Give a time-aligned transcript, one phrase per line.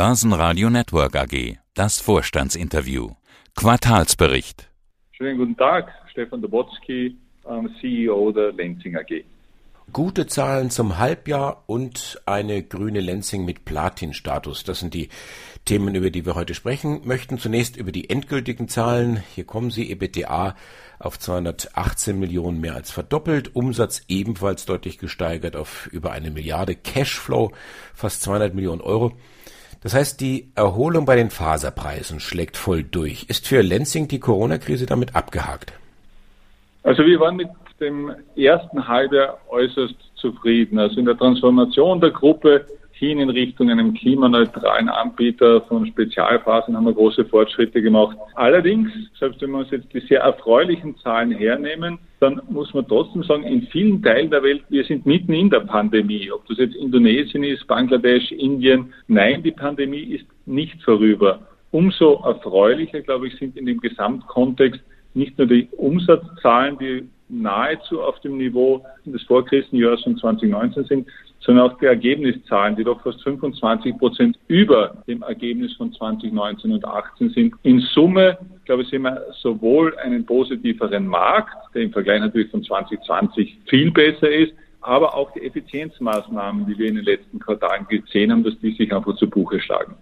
[0.00, 1.58] Börsenradio Network AG.
[1.74, 3.10] Das Vorstandsinterview.
[3.54, 4.70] Quartalsbericht.
[5.12, 9.24] Schönen guten Tag, Stefan Dobotsky, ähm, CEO der Lenzing AG.
[9.92, 14.64] Gute Zahlen zum Halbjahr und eine grüne Lenzing mit Platin-Status.
[14.64, 15.10] Das sind die
[15.66, 17.36] Themen, über die wir heute sprechen möchten.
[17.36, 19.22] Zunächst über die endgültigen Zahlen.
[19.34, 20.56] Hier kommen sie, EBITDA
[20.98, 27.52] auf 218 Millionen mehr als verdoppelt, Umsatz ebenfalls deutlich gesteigert auf über eine Milliarde, Cashflow
[27.92, 29.12] fast 200 Millionen Euro.
[29.82, 33.24] Das heißt, die Erholung bei den Faserpreisen schlägt voll durch.
[33.28, 35.72] Ist für Lenzing die Corona-Krise damit abgehakt?
[36.82, 37.48] Also wir waren mit
[37.80, 40.78] dem ersten Halbjahr äußerst zufrieden.
[40.78, 42.66] Also in der Transformation der Gruppe
[43.00, 48.16] hin in Richtung einem klimaneutralen Anbieter von Spezialfasern haben wir große Fortschritte gemacht.
[48.34, 53.22] Allerdings, selbst wenn wir uns jetzt die sehr erfreulichen Zahlen hernehmen, dann muss man trotzdem
[53.22, 56.30] sagen, in vielen Teilen der Welt, wir sind mitten in der Pandemie.
[56.30, 58.92] Ob das jetzt Indonesien ist, Bangladesch, Indien.
[59.08, 61.40] Nein, die Pandemie ist nicht vorüber.
[61.70, 64.80] Umso erfreulicher, glaube ich, sind in dem Gesamtkontext
[65.14, 71.08] nicht nur die Umsatzzahlen, die nahezu auf dem Niveau des Vorkrisenjahres von 2019 sind,
[71.40, 76.80] sondern auch die Ergebniszahlen, die doch fast 25 Prozent über dem Ergebnis von 2019 und
[76.82, 77.54] 2018 sind.
[77.62, 82.62] In Summe, glaube ich, sehen wir sowohl einen positiveren Markt, der im Vergleich natürlich von
[82.62, 88.32] 2020 viel besser ist, aber auch die Effizienzmaßnahmen, die wir in den letzten Quartalen gesehen
[88.32, 89.94] haben, dass die sich einfach zu Buche schlagen.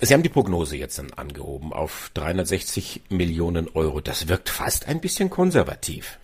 [0.00, 4.00] Sie haben die Prognose jetzt dann angehoben auf 360 Millionen Euro.
[4.00, 6.20] Das wirkt fast ein bisschen konservativ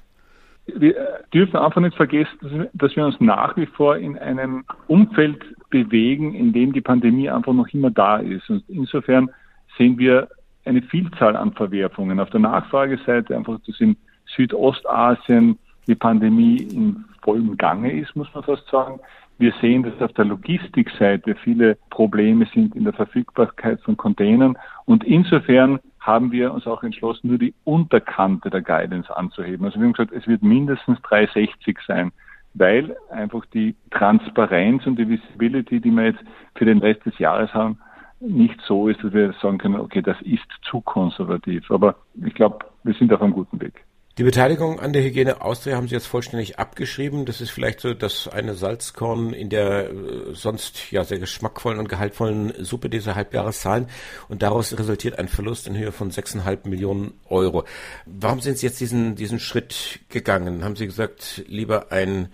[0.67, 0.95] wir
[1.33, 6.53] dürfen einfach nicht vergessen, dass wir uns nach wie vor in einem Umfeld bewegen, in
[6.53, 8.49] dem die Pandemie einfach noch immer da ist.
[8.49, 9.31] Und insofern
[9.77, 10.29] sehen wir
[10.65, 12.19] eine Vielzahl an Verwerfungen.
[12.21, 13.97] Auf der Nachfrageseite einfach, dass in
[14.37, 19.01] Südostasien die Pandemie in vollem Gange ist, muss man fast sagen.
[19.39, 24.57] Wir sehen, dass auf der Logistikseite viele Probleme sind in der Verfügbarkeit von Containern.
[24.85, 29.65] Und insofern haben wir uns auch entschlossen, nur die Unterkante der Guidance anzuheben.
[29.65, 32.13] Also wir haben gesagt, es wird mindestens 360 sein,
[32.53, 36.23] weil einfach die Transparenz und die Visibility, die wir jetzt
[36.55, 37.79] für den Rest des Jahres haben,
[38.21, 41.71] nicht so ist, dass wir sagen können, okay, das ist zu konservativ.
[41.71, 43.85] Aber ich glaube, wir sind auf einem guten Weg.
[44.17, 47.25] Die Beteiligung an der Hygiene Austria haben Sie jetzt vollständig abgeschrieben.
[47.25, 51.89] Das ist vielleicht so das eine Salzkorn in der äh, sonst ja sehr geschmackvollen und
[51.89, 53.89] gehaltvollen Suppe dieser Halbjahreszahlen.
[54.29, 57.65] Und daraus resultiert ein Verlust in Höhe von 6,5 Millionen Euro.
[58.07, 60.63] Warum sind Sie jetzt diesen, diesen Schritt gegangen?
[60.63, 62.29] Haben Sie gesagt, lieber ein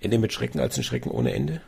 [0.00, 1.60] Ende mit Schrecken als ein Schrecken ohne Ende?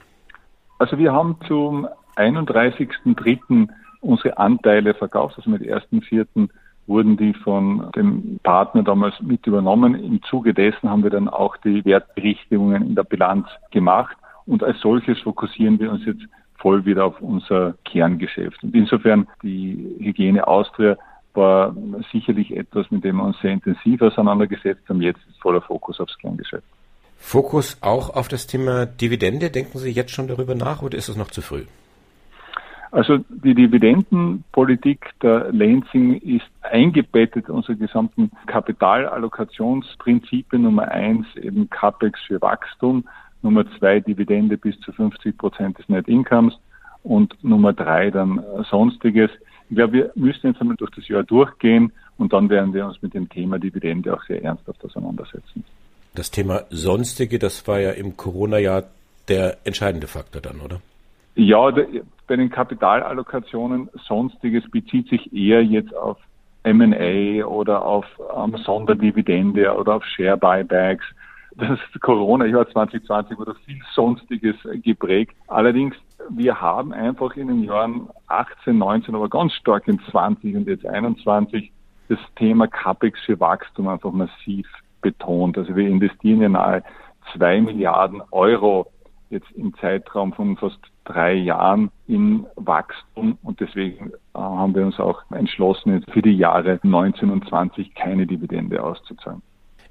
[0.81, 1.87] Also wir haben zum
[2.17, 3.69] 31.03.
[4.01, 6.49] unsere Anteile verkauft, also mit 1.04
[6.87, 9.95] wurden die von dem Partner damals mit übernommen.
[9.95, 14.17] Im Zuge dessen haben wir dann auch die Wertberichtigungen in der Bilanz gemacht.
[14.47, 16.23] Und als solches fokussieren wir uns jetzt
[16.57, 18.63] voll wieder auf unser Kerngeschäft.
[18.63, 20.97] Und insofern die Hygiene Austria
[21.35, 21.75] war
[22.13, 25.01] sicherlich etwas, mit dem wir uns sehr intensiv auseinandergesetzt haben.
[25.01, 26.65] Jetzt ist voller Fokus aufs Kerngeschäft.
[27.17, 29.51] Fokus auch auf das Thema Dividende.
[29.51, 31.65] Denken Sie jetzt schon darüber nach oder ist es noch zu früh?
[32.93, 40.63] Also die Dividendenpolitik der Lansing ist eingebettet in unsere gesamten Kapitalallokationsprinzipien.
[40.63, 43.09] Nummer eins eben CAPEX für Wachstum,
[43.41, 46.53] Nummer zwei Dividende bis zu 50 Prozent des Net Incomes
[47.03, 49.31] und Nummer drei dann Sonstiges.
[49.71, 53.01] Ich glaube, wir müssen jetzt einmal durch das Jahr durchgehen und dann werden wir uns
[53.01, 55.65] mit dem Thema Dividende auch sehr ernsthaft auseinandersetzen.
[56.15, 58.83] Das Thema Sonstige, das war ja im Corona-Jahr
[59.29, 60.83] der entscheidende Faktor dann, oder?
[61.35, 66.19] Ja, bei den Kapitalallokationen Sonstiges bezieht sich eher jetzt auf
[66.65, 68.05] M&A oder auf
[68.37, 71.05] ähm, Sonderdividende oder auf Share Buybacks.
[71.57, 75.37] Das Corona-Jahr 2020 wurde viel Sonstiges geprägt.
[75.49, 75.95] Allerdings,
[76.31, 80.87] wir haben einfach in den Jahren 18, 19, aber ganz stark in 20 und jetzt
[80.87, 81.73] 21
[82.09, 84.67] das Thema CAPEX für Wachstum einfach massiv
[85.01, 85.59] betont.
[85.59, 86.83] Also wir investieren ja nahe
[87.35, 88.91] zwei Milliarden Euro
[89.31, 94.99] jetzt im Zeitraum von fast drei Jahren in Wachstum und deswegen äh, haben wir uns
[94.99, 99.43] auch entschlossen, für die Jahre 19 und 20 keine Dividende auszuzahlen.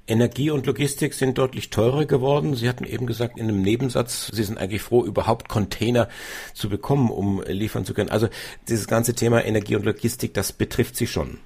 [0.08, 2.54] Energie und Logistik sind deutlich teurer geworden.
[2.54, 6.08] Sie hatten eben gesagt in einem Nebensatz, Sie sind eigentlich froh, überhaupt Container
[6.54, 8.10] zu bekommen, um liefern zu können.
[8.10, 8.28] Also
[8.68, 11.38] dieses ganze Thema Energie und Logistik, das betrifft Sie schon.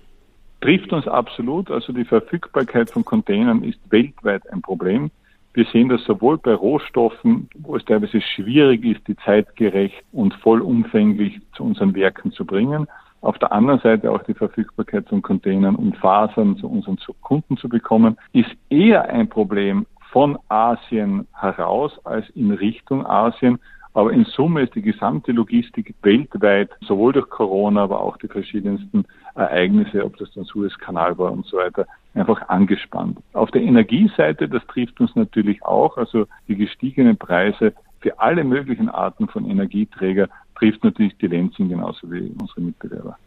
[0.63, 1.71] Trifft uns absolut.
[1.71, 5.11] Also die Verfügbarkeit von Containern ist weltweit ein Problem.
[5.57, 11.41] Wir sehen das sowohl bei Rohstoffen, wo es teilweise schwierig ist, die zeitgerecht und vollumfänglich
[11.55, 12.87] zu unseren Werken zu bringen.
[13.23, 17.71] Auf der anderen Seite auch die Verfügbarkeit von Containern und Fasern zu unseren Kunden zu
[17.71, 23.59] bekommen, ist eher ein Problem von Asien heraus als in Richtung Asien.
[23.95, 29.07] Aber in Summe ist die gesamte Logistik weltweit, sowohl durch Corona, aber auch die verschiedensten
[29.35, 33.19] Ereignisse, ob das der Suezkanal war und so weiter, einfach angespannt.
[33.33, 38.89] Auf der Energieseite, das trifft uns natürlich auch, also die gestiegenen Preise für alle möglichen
[38.89, 43.19] Arten von Energieträger trifft natürlich die Lenzing genauso wie unsere Mitbewerber.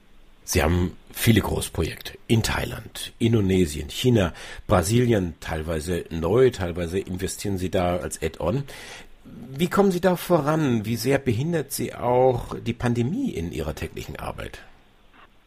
[0.44, 4.34] Sie haben viele Großprojekte in Thailand, Indonesien, China,
[4.66, 8.64] Brasilien, teilweise neu, teilweise investieren Sie da als Add-on.
[9.52, 10.86] Wie kommen Sie da voran?
[10.86, 14.64] Wie sehr behindert Sie auch die Pandemie in Ihrer täglichen Arbeit?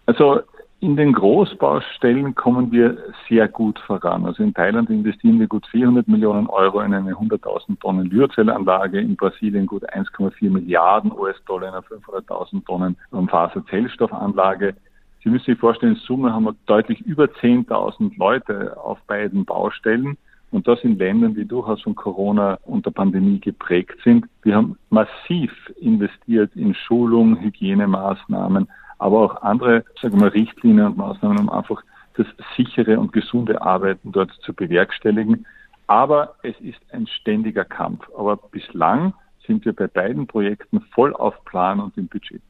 [0.06, 0.42] Also
[0.82, 2.98] in den Großbaustellen kommen wir
[3.28, 4.26] sehr gut voran.
[4.26, 9.14] Also in Thailand investieren wir gut 400 Millionen Euro in eine 100.000 Tonnen Lyrezellanlage, in
[9.14, 12.96] Brasilien gut 1,4 Milliarden US-Dollar in eine 500.000 Tonnen
[13.28, 14.74] Faserzellstoffanlage.
[15.22, 20.18] Sie müssen sich vorstellen, in Summe haben wir deutlich über 10.000 Leute auf beiden Baustellen.
[20.50, 24.26] Und das in Ländern, die durchaus von Corona und der Pandemie geprägt sind.
[24.42, 28.68] Wir haben massiv investiert in Schulung, Hygienemaßnahmen,
[29.02, 31.82] aber auch andere, sagen wir mal, Richtlinien und Maßnahmen, um einfach
[32.14, 32.26] das
[32.56, 35.44] sichere und gesunde Arbeiten dort zu bewerkstelligen.
[35.88, 38.08] Aber es ist ein ständiger Kampf.
[38.16, 39.12] Aber bislang
[39.44, 42.40] sind wir bei beiden Projekten voll auf Plan und im Budget.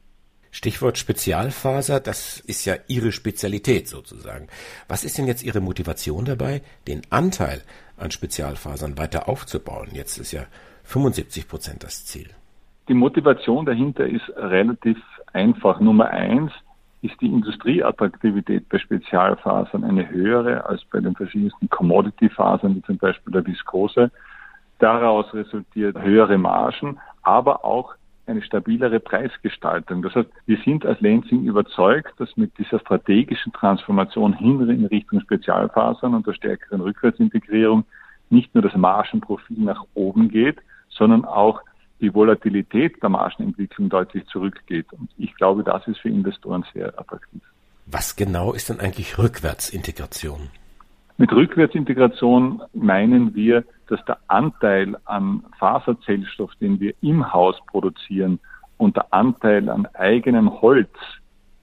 [0.51, 4.47] Stichwort Spezialfaser, das ist ja Ihre Spezialität sozusagen.
[4.87, 7.63] Was ist denn jetzt Ihre Motivation dabei, den Anteil
[7.97, 9.89] an Spezialfasern weiter aufzubauen?
[9.93, 10.45] Jetzt ist ja
[10.83, 12.29] 75 Prozent das Ziel.
[12.87, 14.97] Die Motivation dahinter ist relativ
[15.33, 15.79] einfach.
[15.79, 16.51] Nummer eins
[17.01, 23.33] ist die Industrieattraktivität bei Spezialfasern eine höhere als bei den verschiedensten Commodity-Fasern, wie zum Beispiel
[23.33, 24.09] der Viskose.
[24.79, 27.95] Daraus resultiert höhere Margen, aber auch
[28.25, 30.01] eine stabilere Preisgestaltung.
[30.01, 35.19] Das heißt, wir sind als Lenzing überzeugt, dass mit dieser strategischen Transformation hin in Richtung
[35.19, 37.83] Spezialfasern und der stärkeren Rückwärtsintegrierung
[38.29, 40.57] nicht nur das Margenprofil nach oben geht,
[40.89, 41.61] sondern auch
[42.03, 44.91] die Volatilität der Margenentwicklung deutlich zurückgeht.
[44.91, 47.41] Und ich glaube, das ist für Investoren sehr attraktiv.
[47.85, 50.49] Was genau ist denn eigentlich Rückwärtsintegration?
[51.17, 58.39] Mit Rückwärtsintegration meinen wir, dass der Anteil an Faserzellstoff, den wir im Haus produzieren,
[58.77, 60.89] und der Anteil an eigenem Holz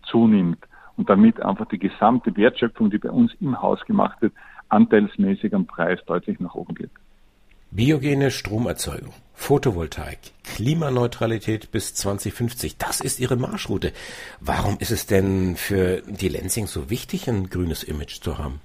[0.04, 0.64] zunimmt
[0.96, 4.32] und damit einfach die gesamte Wertschöpfung, die bei uns im Haus gemacht wird,
[4.68, 6.90] anteilsmäßig am Preis deutlich nach oben geht.
[7.72, 13.92] Biogene Stromerzeugung, Photovoltaik, Klimaneutralität bis 2050, das ist Ihre Marschroute.
[14.40, 18.60] Warum ist es denn für die Lenzing so wichtig, ein grünes Image zu haben?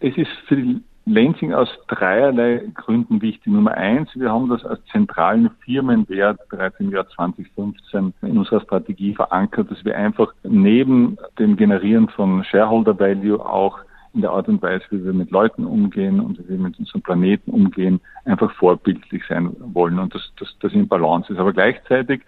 [0.00, 3.46] Es ist für die Lenzing aus dreierlei Gründen wichtig.
[3.46, 9.14] Nummer eins, wir haben das als zentralen Firmenwert bereits im Jahr 2015 in unserer Strategie
[9.14, 13.78] verankert, dass wir einfach neben dem Generieren von Shareholder Value auch
[14.14, 17.02] in der Art und Weise, wie wir mit Leuten umgehen und wie wir mit unserem
[17.02, 21.38] Planeten umgehen, einfach vorbildlich sein wollen und dass das, das in Balance ist.
[21.38, 22.22] Aber gleichzeitig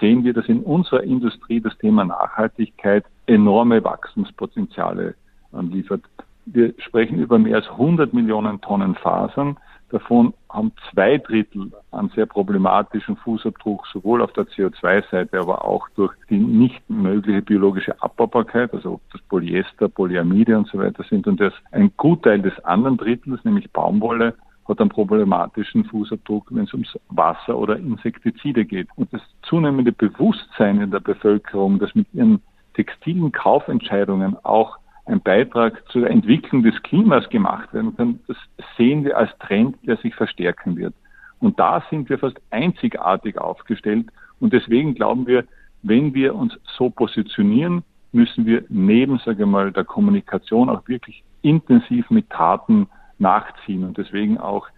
[0.00, 5.14] sehen wir, dass in unserer Industrie das Thema Nachhaltigkeit enorme Wachstumspotenziale
[5.52, 6.02] liefert.
[6.46, 9.56] Wir sprechen über mehr als 100 Millionen Tonnen Fasern.
[9.94, 16.12] Davon haben zwei Drittel einen sehr problematischen Fußabdruck, sowohl auf der CO2-Seite, aber auch durch
[16.28, 21.28] die nicht mögliche biologische Abbaubarkeit, also ob das Polyester, Polyamide und so weiter sind.
[21.28, 24.34] Und das ein Gutteil des anderen Drittels, nämlich Baumwolle,
[24.66, 28.88] hat einen problematischen Fußabdruck, wenn es ums Wasser oder Insektizide geht.
[28.96, 32.42] Und das zunehmende Bewusstsein in der Bevölkerung, dass mit ihren
[32.74, 38.36] textilen Kaufentscheidungen auch ein Beitrag zur Entwicklung des Klimas gemacht werden kann, das
[38.76, 40.94] sehen wir als Trend, der sich verstärken wird.
[41.40, 44.06] Und da sind wir fast einzigartig aufgestellt.
[44.40, 45.44] Und deswegen glauben wir,
[45.82, 51.22] wenn wir uns so positionieren, müssen wir neben, sage ich mal, der Kommunikation auch wirklich
[51.42, 53.84] intensiv mit Taten nachziehen.
[53.84, 54.68] Und deswegen auch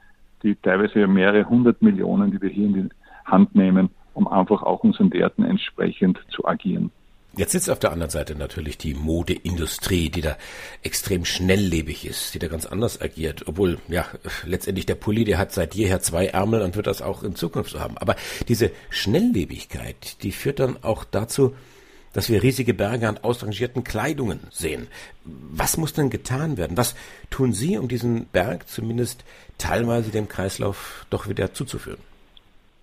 [0.43, 2.89] die teilweise mehrere hundert Millionen, die wir hier in die
[3.25, 6.91] Hand nehmen, um einfach auch unseren Werten entsprechend zu agieren.
[7.37, 10.39] Jetzt sitzt auf der anderen Seite natürlich die Modeindustrie, die da
[10.83, 13.47] extrem schnelllebig ist, die da ganz anders agiert.
[13.47, 14.07] Obwohl, ja,
[14.47, 17.73] letztendlich der Pulli, der hat seit jeher zwei Ärmel und wird das auch in Zukunft
[17.73, 17.99] so haben.
[17.99, 18.17] Aber
[18.49, 21.55] diese Schnelllebigkeit, die führt dann auch dazu,
[22.15, 24.89] dass wir riesige Berge an ausrangierten Kleidungen sehen.
[25.25, 26.79] Was muss denn getan werden?
[26.79, 26.97] Was
[27.29, 29.25] tun Sie, um diesen Berg zumindest
[29.59, 32.01] teilweise dem Kreislauf doch wieder zuzuführen?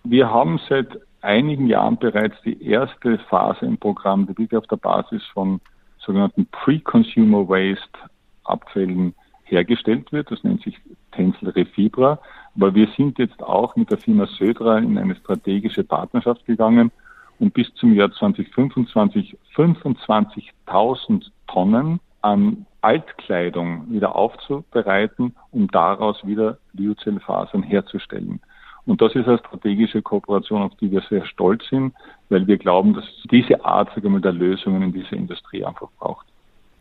[0.03, 4.77] Wir haben seit einigen Jahren bereits die erste Phase im Programm, die wirklich auf der
[4.77, 5.61] Basis von
[5.99, 7.99] sogenannten Pre-Consumer Waste
[8.43, 10.31] Abfällen hergestellt wird.
[10.31, 10.77] Das nennt sich
[11.11, 12.19] Tencel Refibra.
[12.55, 16.91] Aber wir sind jetzt auch mit der Firma Södra in eine strategische Partnerschaft gegangen
[17.39, 27.63] und bis zum Jahr 2025 25.000 Tonnen an Altkleidung wieder aufzubereiten, um daraus wieder Lyocellfasern
[27.63, 28.41] herzustellen.
[28.85, 31.93] Und das ist eine strategische Kooperation, auf die wir sehr stolz sind,
[32.29, 36.27] weil wir glauben, dass diese Art wir, mal, der Lösungen in dieser Industrie einfach braucht.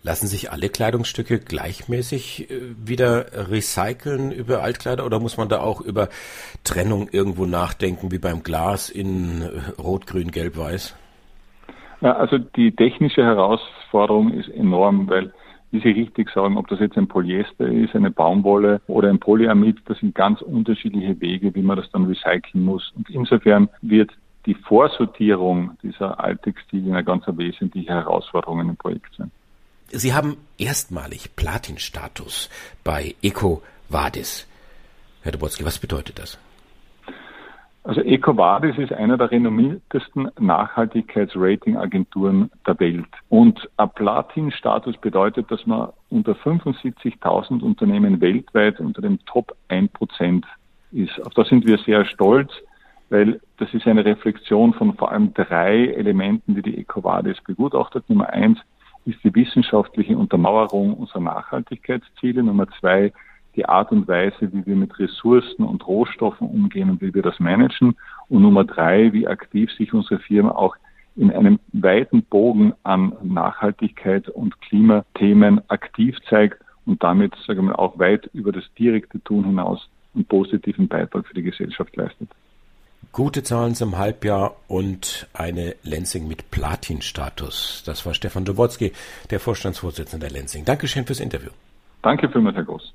[0.05, 5.81] Lassen sich alle Kleidungsstücke gleichmäßig äh, wieder recyceln über Altkleider oder muss man da auch
[5.81, 6.09] über
[6.65, 10.97] Trennung irgendwo nachdenken, wie beim Glas in äh, Rot, Grün, Gelb, Weiß?
[12.01, 15.33] Ja, also die technische Herausforderung ist enorm, weil
[15.73, 19.79] wie Sie richtig sagen, ob das jetzt ein Polyester ist, eine Baumwolle oder ein Polyamid,
[19.87, 22.93] das sind ganz unterschiedliche Wege, wie man das dann recyceln muss.
[22.95, 24.11] Und insofern wird
[24.45, 29.31] die Vorsortierung dieser Alttextilien eine ganz wesentliche Herausforderung dem Projekt sein.
[29.89, 32.51] Sie haben erstmalig Platinstatus
[32.85, 34.47] bei EcoVadis.
[35.23, 36.39] Herr Dobotzki, was bedeutet das?
[37.85, 43.09] Also EcoVadis ist einer der renommiertesten Nachhaltigkeitsratingagenturen der Welt.
[43.29, 50.45] Und ein Platin-Status bedeutet, dass man unter 75.000 Unternehmen weltweit unter dem Top 1%
[50.93, 51.27] ist.
[51.27, 52.53] Auf das sind wir sehr stolz,
[53.11, 58.09] weil das ist eine Reflexion von vor allem drei Elementen, die die EcoVadis begutachtet.
[58.09, 58.61] Nummer eins
[59.07, 62.45] ist die wissenschaftliche Untermauerung unserer Nachhaltigkeitsziele.
[62.45, 63.13] Nummer zwei
[63.57, 67.39] die Art und Weise, wie wir mit Ressourcen und Rohstoffen umgehen und wie wir das
[67.39, 67.97] managen.
[68.29, 70.77] Und Nummer drei, wie aktiv sich unsere Firma auch
[71.17, 77.77] in einem weiten Bogen an Nachhaltigkeit und Klimathemen aktiv zeigt und damit, sagen wir mal,
[77.77, 82.29] auch weit über das direkte Tun hinaus einen positiven Beitrag für die Gesellschaft leistet.
[83.13, 87.83] Gute Zahlen zum Halbjahr und eine Lenzing mit Platin-Status.
[87.85, 88.93] Das war Stefan Dowotzki,
[89.31, 90.65] der Vorstandsvorsitzende der Lenzing.
[90.65, 91.51] Dankeschön fürs Interview.
[92.03, 92.95] Danke vielmals, Herr Groß.